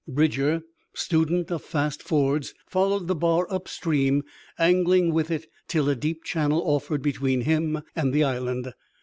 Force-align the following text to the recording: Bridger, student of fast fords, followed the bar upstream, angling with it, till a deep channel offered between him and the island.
Bridger, 0.07 0.63
student 0.95 1.51
of 1.51 1.61
fast 1.63 2.01
fords, 2.01 2.55
followed 2.67 3.05
the 3.07 3.13
bar 3.13 3.45
upstream, 3.51 4.23
angling 4.57 5.13
with 5.13 5.29
it, 5.29 5.45
till 5.67 5.87
a 5.89 5.95
deep 5.95 6.23
channel 6.23 6.63
offered 6.65 7.03
between 7.03 7.41
him 7.41 7.83
and 7.95 8.11
the 8.11 8.23
island. 8.23 8.73